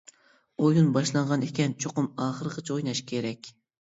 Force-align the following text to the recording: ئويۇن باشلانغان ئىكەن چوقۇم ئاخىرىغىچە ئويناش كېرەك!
ئويۇن 0.63 0.87
باشلانغان 0.95 1.45
ئىكەن 1.49 1.75
چوقۇم 1.85 2.07
ئاخىرىغىچە 2.25 2.75
ئويناش 2.77 3.03
كېرەك! 3.13 3.53